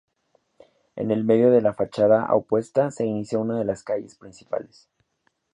[0.95, 4.89] En el medio de la fachada opuesta se inicia una de las calles principales.